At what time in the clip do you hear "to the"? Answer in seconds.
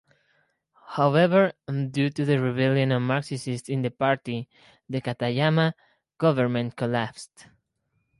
2.09-2.39